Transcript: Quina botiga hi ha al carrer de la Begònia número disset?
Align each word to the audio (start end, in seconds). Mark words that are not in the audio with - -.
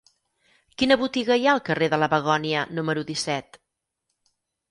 Quina 0.81 0.95
botiga 1.01 1.35
hi 1.41 1.45
ha 1.47 1.51
al 1.57 1.61
carrer 1.67 1.89
de 1.93 1.99
la 2.03 2.09
Begònia 2.15 2.65
número 2.79 3.05
disset? 3.13 3.61